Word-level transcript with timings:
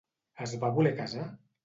Es 0.45 0.53
va 0.63 0.71
voler 0.77 0.93
casar? 1.01 1.27